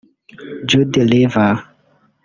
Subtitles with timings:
[0.69, 1.55] Judi Rever